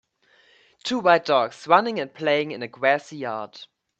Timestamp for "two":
0.81-0.97